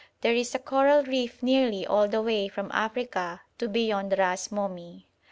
[0.21, 5.05] There is a coral reef nearly all the way from Africa to beyond Ras Momi.